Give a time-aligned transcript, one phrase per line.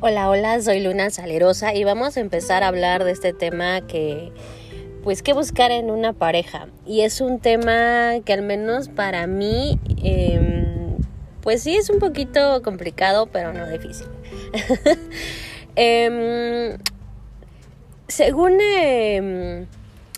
[0.00, 4.30] Hola, hola, soy Luna Salerosa y vamos a empezar a hablar de este tema que,
[5.02, 6.68] pues, qué buscar en una pareja.
[6.86, 10.98] Y es un tema que al menos para mí, em,
[11.42, 14.06] pues sí es un poquito complicado, pero no difícil.
[15.74, 16.78] Em,
[18.06, 19.66] según em,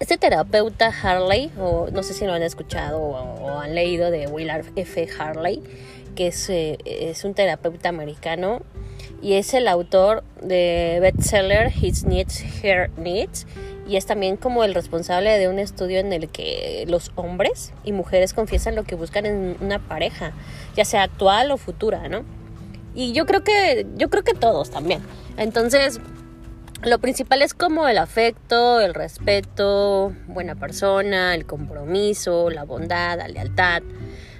[0.00, 4.66] este terapeuta Harley, o no sé si lo han escuchado o, han leído de Willard
[4.76, 5.08] F.
[5.18, 5.62] Harley,
[6.14, 8.62] que es, eh, es un terapeuta americano
[9.20, 13.46] y es el autor de bestseller His Needs, Her Needs
[13.86, 17.92] y es también como el responsable de un estudio en el que los hombres y
[17.92, 20.32] mujeres confiesan lo que buscan en una pareja,
[20.76, 22.24] ya sea actual o futura, ¿no?
[22.94, 25.00] Y yo creo que yo creo que todos también.
[25.36, 26.00] Entonces,
[26.82, 33.28] lo principal es como el afecto, el respeto, buena persona, el compromiso, la bondad, la
[33.28, 33.82] lealtad,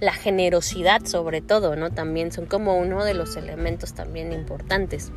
[0.00, 1.90] la generosidad sobre todo, ¿no?
[1.90, 5.12] También son como uno de los elementos también importantes.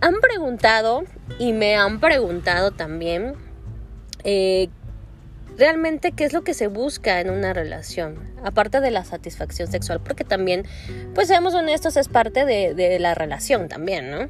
[0.00, 1.04] Han preguntado
[1.38, 3.34] y me han preguntado también
[4.24, 4.68] eh,
[5.56, 10.00] realmente qué es lo que se busca en una relación, aparte de la satisfacción sexual,
[10.00, 10.66] porque también,
[11.14, 14.28] pues seamos honestos, es parte de, de la relación también, ¿no?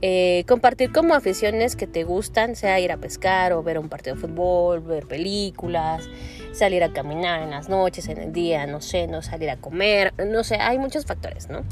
[0.00, 4.14] Eh, compartir como aficiones que te gustan, sea ir a pescar o ver un partido
[4.14, 6.08] de fútbol, ver películas,
[6.52, 10.14] salir a caminar en las noches, en el día, no sé, no salir a comer,
[10.24, 11.64] no sé, hay muchos factores, ¿no?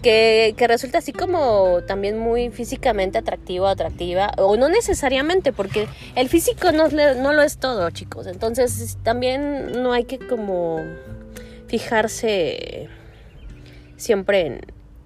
[0.00, 6.30] Que, que resulta así como también muy físicamente atractivo, atractiva, o no necesariamente, porque el
[6.30, 8.26] físico no, no lo es todo, chicos.
[8.26, 10.80] Entonces también no hay que como
[11.68, 12.88] fijarse
[13.96, 14.60] siempre en,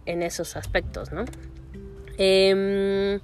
[0.07, 1.25] en esos aspectos, ¿no?
[2.19, 3.21] Em,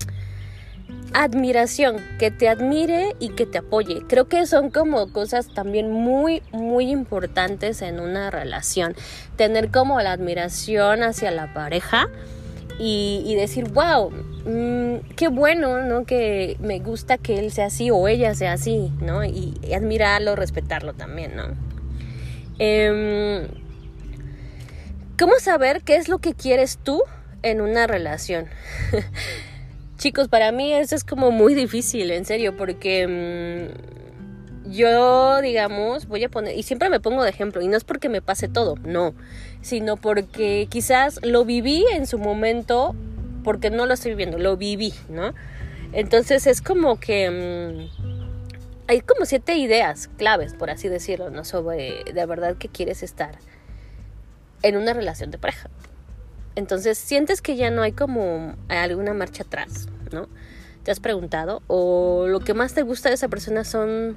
[1.12, 4.02] admiración, que te admire y que te apoye.
[4.08, 8.94] Creo que son como cosas también muy, muy importantes en una relación.
[9.36, 12.08] Tener como la admiración hacia la pareja
[12.78, 16.04] y, decir, wow, mm, qué bueno, ¿no?
[16.04, 19.24] Que me gusta que él sea así o ella sea así, ¿no?
[19.24, 21.44] Y, admirarlo, respetarlo también, ¿no?
[22.58, 23.46] Em,
[25.16, 27.00] ¿Cómo saber qué es lo que quieres tú
[27.44, 28.46] en una relación.
[29.98, 33.70] Chicos, para mí eso es como muy difícil, en serio, porque
[34.64, 37.84] mm, yo, digamos, voy a poner, y siempre me pongo de ejemplo, y no es
[37.84, 39.14] porque me pase todo, no,
[39.60, 42.96] sino porque quizás lo viví en su momento,
[43.44, 45.34] porque no lo estoy viviendo, lo viví, ¿no?
[45.92, 47.88] Entonces es como que...
[47.90, 48.14] Mm,
[48.86, 51.44] hay como siete ideas claves, por así decirlo, ¿no?
[51.44, 53.38] Sobre de verdad que quieres estar
[54.62, 55.70] en una relación de pareja.
[56.56, 60.28] Entonces sientes que ya no hay como alguna marcha atrás, ¿no?
[60.84, 61.62] ¿Te has preguntado?
[61.66, 64.16] ¿O lo que más te gusta de esa persona son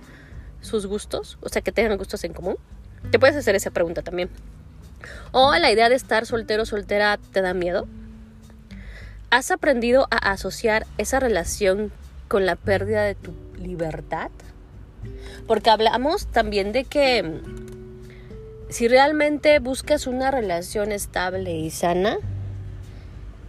[0.62, 1.38] sus gustos?
[1.42, 2.58] O sea, que tengan gustos en común.
[3.10, 4.30] Te puedes hacer esa pregunta también.
[5.32, 7.88] ¿O la idea de estar soltero o soltera te da miedo?
[9.30, 11.92] ¿Has aprendido a asociar esa relación
[12.28, 14.30] con la pérdida de tu libertad?
[15.48, 17.42] Porque hablamos también de que
[18.70, 22.18] si realmente buscas una relación estable y sana,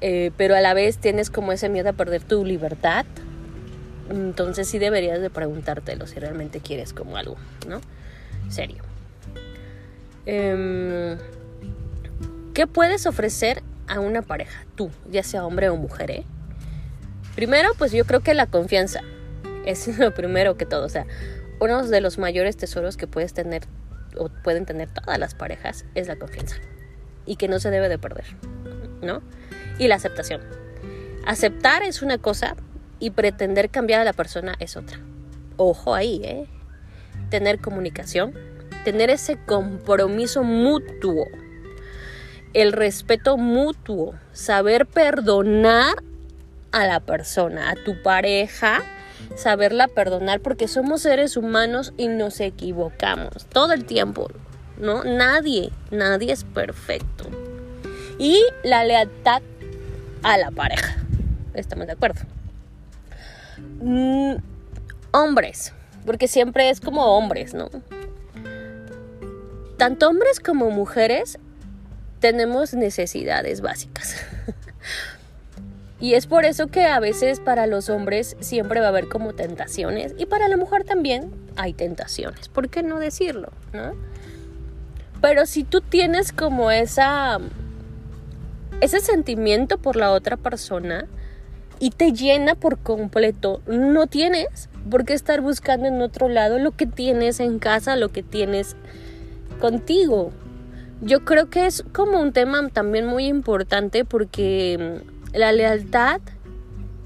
[0.00, 3.04] eh, pero a la vez tienes como ese miedo a perder tu libertad,
[4.10, 7.36] entonces sí deberías de preguntártelo si realmente quieres como algo,
[7.66, 7.80] ¿no?
[8.48, 8.82] Serio.
[10.24, 11.18] Em,
[12.54, 16.24] ¿Qué puedes ofrecer a una pareja, tú, ya sea hombre o mujer, eh?
[17.34, 19.00] Primero, pues yo creo que la confianza
[19.64, 21.06] es lo primero que todo, o sea,
[21.60, 23.62] uno de los mayores tesoros que puedes tener
[24.16, 26.56] o pueden tener todas las parejas es la confianza
[27.26, 28.24] y que no se debe de perder,
[29.02, 29.22] ¿no?
[29.78, 30.40] Y la aceptación.
[31.26, 32.56] Aceptar es una cosa
[32.98, 34.98] y pretender cambiar a la persona es otra.
[35.56, 36.46] Ojo ahí, ¿eh?
[37.30, 38.32] Tener comunicación,
[38.84, 41.26] tener ese compromiso mutuo,
[42.54, 45.96] el respeto mutuo, saber perdonar
[46.72, 48.82] a la persona, a tu pareja,
[49.36, 54.28] saberla perdonar porque somos seres humanos y nos equivocamos todo el tiempo,
[54.78, 55.04] ¿no?
[55.04, 57.24] Nadie, nadie es perfecto.
[58.18, 59.42] Y la lealtad
[60.22, 60.96] a la pareja.
[61.54, 62.20] Estamos de acuerdo.
[63.80, 64.36] Mm,
[65.12, 65.72] hombres,
[66.04, 67.68] porque siempre es como hombres, ¿no?
[69.76, 71.38] Tanto hombres como mujeres
[72.20, 74.16] tenemos necesidades básicas.
[76.00, 79.34] Y es por eso que a veces para los hombres siempre va a haber como
[79.34, 82.48] tentaciones y para la mujer también hay tentaciones.
[82.48, 83.48] ¿Por qué no decirlo?
[83.72, 83.94] ¿no?
[85.20, 87.40] Pero si tú tienes como esa
[88.80, 91.06] ese sentimiento por la otra persona
[91.80, 96.72] y te llena por completo, no tienes por qué estar buscando en otro lado lo
[96.72, 98.76] que tienes en casa, lo que tienes
[99.60, 100.32] contigo.
[101.00, 105.00] Yo creo que es como un tema también muy importante porque
[105.32, 106.20] la lealtad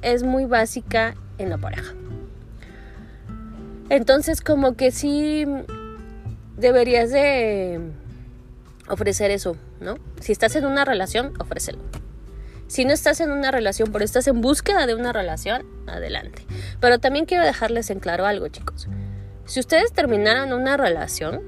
[0.02, 1.94] es muy básica en la pareja.
[3.88, 5.44] Entonces como que sí
[6.56, 7.80] deberías de
[8.88, 9.96] ofrecer eso, ¿no?
[10.20, 11.78] Si estás en una relación, ofrécelo.
[12.66, 16.46] Si no estás en una relación, pero estás en búsqueda de una relación, adelante.
[16.80, 18.88] Pero también quiero dejarles en claro algo, chicos.
[19.44, 21.42] Si ustedes terminaron una relación,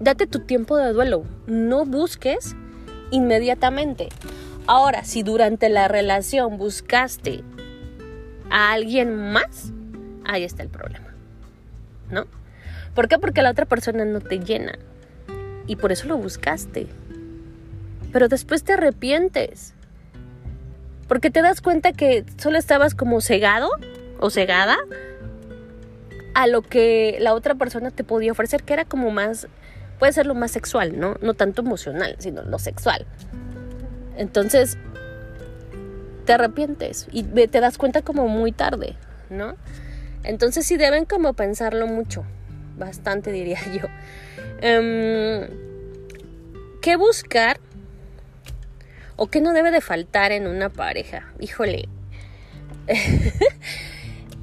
[0.00, 1.24] date tu tiempo de duelo.
[1.46, 2.54] No busques
[3.10, 4.10] inmediatamente.
[4.68, 7.42] Ahora, si durante la relación buscaste
[8.50, 9.72] a alguien más,
[10.26, 11.14] ahí está el problema.
[12.10, 12.26] ¿No?
[12.94, 13.18] ¿Por qué?
[13.18, 14.78] Porque la otra persona no te llena.
[15.66, 16.86] Y por eso lo buscaste.
[18.12, 19.72] Pero después te arrepientes.
[21.08, 23.70] Porque te das cuenta que solo estabas como cegado
[24.20, 24.76] o cegada
[26.34, 29.48] a lo que la otra persona te podía ofrecer, que era como más,
[29.98, 31.16] puede ser lo más sexual, ¿no?
[31.22, 33.06] No tanto emocional, sino lo sexual.
[34.18, 34.76] Entonces,
[36.26, 38.96] te arrepientes y te das cuenta como muy tarde,
[39.30, 39.56] ¿no?
[40.24, 42.24] Entonces sí deben como pensarlo mucho,
[42.76, 43.88] bastante diría yo.
[44.60, 45.48] Em,
[46.82, 47.58] ¿Qué buscar
[49.20, 51.32] ¿O qué no debe de faltar en una pareja?
[51.40, 51.88] Híjole.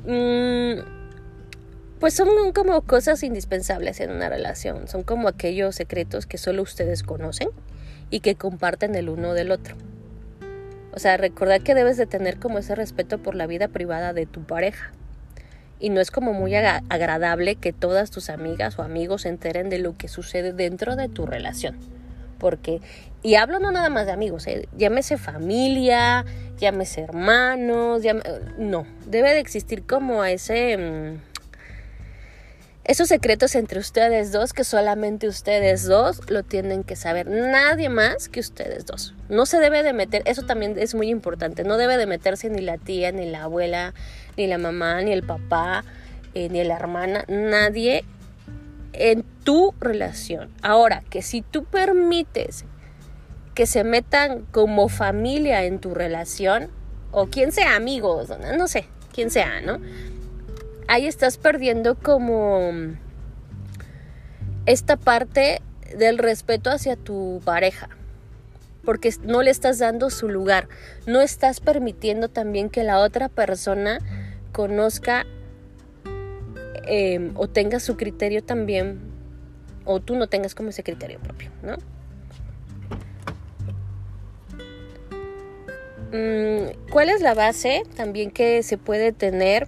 [0.07, 0.81] Mm,
[1.99, 4.87] pues son como cosas indispensables en una relación.
[4.87, 7.49] Son como aquellos secretos que solo ustedes conocen
[8.09, 9.75] y que comparten el uno del otro.
[10.93, 14.25] O sea, recordar que debes de tener como ese respeto por la vida privada de
[14.25, 14.91] tu pareja.
[15.79, 19.79] Y no es como muy agradable que todas tus amigas o amigos se enteren de
[19.79, 21.77] lo que sucede dentro de tu relación
[22.45, 22.81] porque,
[23.23, 24.67] y hablo no nada más de amigos, ¿eh?
[24.77, 26.25] llámese familia,
[26.59, 28.03] llámese hermanos,
[28.57, 30.77] no, debe de existir como ese...
[30.77, 31.34] Mm,
[32.85, 38.29] esos secretos entre ustedes dos que solamente ustedes dos lo tienen que saber, nadie más
[38.29, 39.15] que ustedes dos.
[39.27, 42.61] No se debe de meter, eso también es muy importante, no debe de meterse ni
[42.61, 43.95] la tía, ni la abuela,
[44.37, 45.83] ni la mamá, ni el papá,
[46.35, 48.05] eh, ni la hermana, nadie
[48.93, 50.51] en tu relación.
[50.61, 52.65] Ahora, que si tú permites
[53.55, 56.69] que se metan como familia en tu relación,
[57.11, 59.79] o quien sea amigos, no sé, quien sea, ¿no?
[60.87, 62.71] Ahí estás perdiendo como
[64.65, 65.61] esta parte
[65.97, 67.89] del respeto hacia tu pareja,
[68.83, 70.67] porque no le estás dando su lugar,
[71.07, 73.99] no estás permitiendo también que la otra persona
[74.51, 75.25] conozca
[76.87, 78.99] Em, o tengas su criterio también,
[79.85, 81.77] o tú no tengas como ese criterio propio, ¿no?
[86.11, 89.67] Mm, ¿Cuál es la base también que se puede tener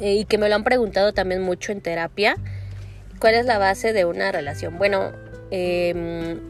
[0.00, 2.36] y que me lo han preguntado también mucho en terapia?
[3.20, 4.78] ¿Cuál es la base de una relación?
[4.78, 5.12] Bueno,
[5.50, 6.40] eh,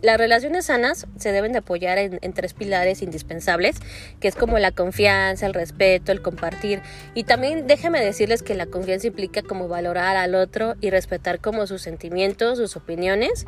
[0.00, 3.76] las relaciones sanas se deben de apoyar en, tres pilares indispensables,
[4.20, 6.82] que es como la confianza, el respeto, el compartir.
[7.14, 11.66] Y también déjenme decirles que la confianza implica como valorar al otro y respetar como
[11.66, 13.44] sus sentimientos, sus opiniones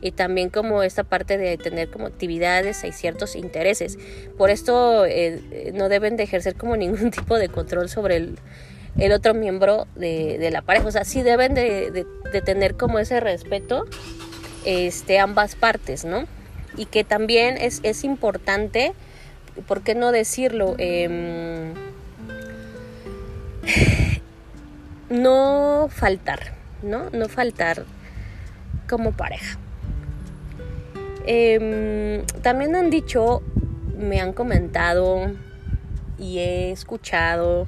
[0.00, 3.96] y también como esta parte de tener como actividades y ciertos intereses.
[4.36, 8.38] Por esto eh, no deben de ejercer como ningún tipo de control sobre el,
[9.12, 10.86] otro miembro de, la pareja.
[10.86, 11.90] O sea, sí deben de,
[12.32, 13.84] de tener como ese respeto
[14.64, 16.26] este, ambas partes, ¿no?
[16.76, 18.92] Y que también es, es importante,
[19.66, 20.74] ¿por qué no decirlo?
[20.78, 21.74] Em,
[25.10, 27.10] no faltar, ¿no?
[27.10, 27.84] No faltar
[28.88, 29.58] como pareja.
[31.26, 33.42] Em, también han dicho,
[33.96, 35.30] me han comentado
[36.18, 37.66] y he escuchado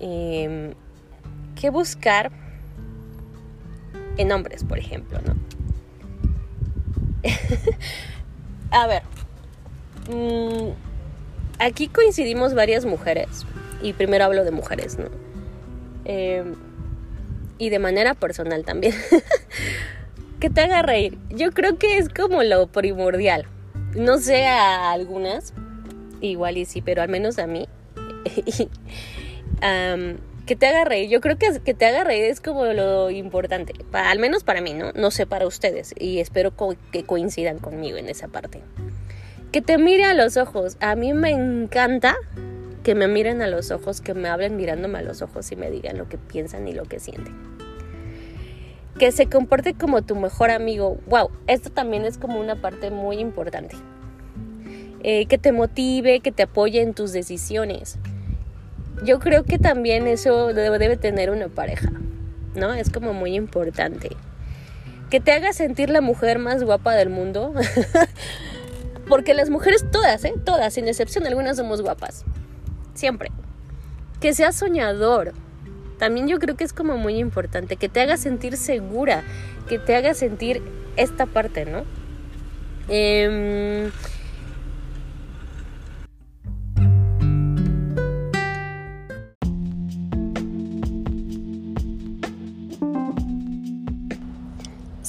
[0.00, 0.74] eh,
[1.60, 2.30] que buscar
[4.16, 5.36] en hombres, por ejemplo, ¿no?
[8.70, 9.02] a ver,
[10.10, 10.70] mm,
[11.58, 13.46] aquí coincidimos varias mujeres,
[13.82, 15.06] y primero hablo de mujeres, ¿no?
[16.04, 16.54] Em,
[17.58, 18.94] y de manera personal también.
[20.40, 21.18] que te haga reír.
[21.28, 23.46] Yo creo que es como lo primordial.
[23.94, 25.52] No sé a algunas,
[26.20, 27.68] igual y sí, pero al menos a mí.
[29.60, 31.08] que te haga reír.
[31.08, 34.74] Yo creo que que te haga reír es como lo importante, al menos para mí,
[34.74, 34.92] ¿no?
[34.92, 36.52] No sé para ustedes y espero
[36.90, 38.60] que coincidan conmigo en esa parte.
[39.52, 40.76] Que te mire a los ojos.
[40.80, 42.16] A mí me encanta
[42.82, 45.70] que me miren a los ojos, que me hablen mirándome a los ojos y me
[45.70, 47.34] digan lo que piensan y lo que sienten.
[48.98, 50.98] Que se comporte como tu mejor amigo.
[51.06, 53.76] Wow, esto también es como una parte muy importante.
[55.02, 57.98] Eh, que te motive, que te apoye en tus decisiones
[59.02, 61.90] yo creo que también eso debe, tener una pareja,
[62.54, 62.72] ¿no?
[62.74, 64.10] Es como muy importante.
[65.08, 67.52] Que te haga sentir la mujer más guapa del mundo.
[69.08, 70.34] Porque las mujeres todas, ¿eh?
[70.44, 72.24] Todas, sin excepción, algunas somos guapas.
[72.94, 73.30] Siempre.
[74.20, 75.32] Que seas soñador.
[75.98, 77.76] También yo creo que es como muy importante.
[77.76, 79.24] Que te haga sentir segura.
[79.68, 80.62] Que te haga sentir
[80.96, 81.84] esta parte, ¿no?
[82.88, 83.90] Eh,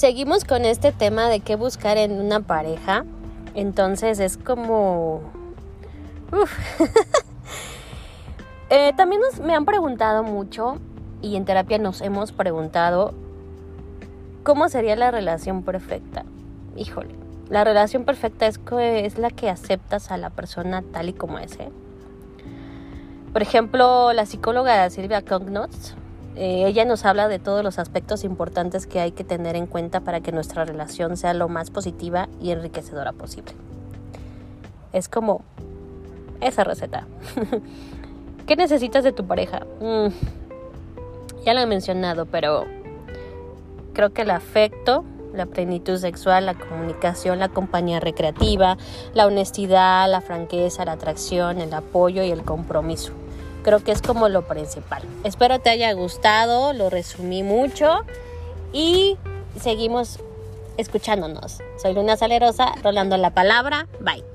[0.01, 3.05] Seguimos con este tema de qué buscar en una pareja.
[3.53, 5.21] Entonces es como...
[8.73, 10.77] Eh, también nos, me han preguntado mucho
[11.21, 13.13] y en terapia nos hemos preguntado
[14.43, 16.23] cómo sería la relación perfecta.
[16.77, 17.13] Híjole,
[17.49, 21.59] la relación perfecta es, es la que aceptas a la persona tal y como es.
[21.59, 21.69] ¿eh?
[23.33, 25.95] Por ejemplo, la psicóloga Silvia Cognotz
[26.35, 29.99] eh, ella nos habla de todos los aspectos importantes que hay que tener en cuenta
[29.99, 33.51] para que nuestra relación sea lo más positiva y enriquecedora posible.
[34.93, 35.43] Es como
[36.39, 37.05] esa receta.
[38.47, 39.65] ¿Qué necesitas de tu pareja?
[39.79, 40.07] Mm,
[41.45, 42.65] ya lo he mencionado, pero
[43.93, 48.77] creo que el afecto, la plenitud sexual, la comunicación, la compañía recreativa,
[49.13, 53.13] la honestidad, la franqueza, la atracción, el apoyo y el compromiso.
[53.63, 55.03] Creo que es como lo principal.
[55.23, 58.01] Espero te haya gustado, lo resumí mucho
[58.73, 59.17] y
[59.59, 60.19] seguimos
[60.77, 61.59] escuchándonos.
[61.81, 63.87] Soy Luna Salerosa, rolando la palabra.
[63.99, 64.30] Bye.